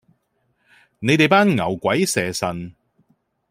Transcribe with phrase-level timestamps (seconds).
[0.97, 2.73] 你哋班牛鬼蛇神